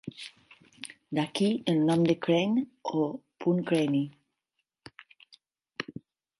D'aquí 1.17 1.49
el 1.73 1.83
nom 1.91 2.07
de 2.09 2.15
"Crayne" 2.27 2.65
o 3.03 3.05
"Punt 3.45 3.63
Craney". 3.69 6.03